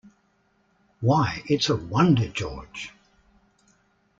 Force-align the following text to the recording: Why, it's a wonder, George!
Why, 0.99 1.43
it's 1.45 1.69
a 1.69 1.75
wonder, 1.75 2.27
George! 2.27 2.91